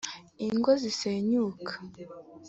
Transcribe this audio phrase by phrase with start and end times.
[0.47, 1.73] Ingo zisenyuka